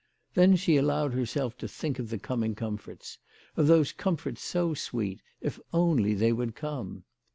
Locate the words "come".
6.55-7.03